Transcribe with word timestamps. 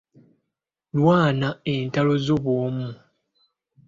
Lwana 0.99 1.47
entalo 1.73 2.13
zo 2.25 2.35
bw'omu. 2.43 2.89